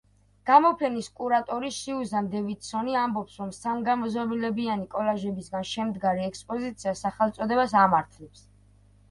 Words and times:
გამოფენის 0.49 1.09
კურატორი 1.17 1.67
სიუზან 1.75 2.29
დევიდსონი 2.35 2.95
ამბობს, 3.01 3.35
რომ 3.43 3.51
სამგანზომილებიანი 3.59 4.89
კოლაჟებისგან 4.97 5.69
შემდგარი 5.75 6.27
ექსპოზიცია 6.31 6.97
სახელწოდებას 7.05 7.79
ამართლებს. 7.85 8.45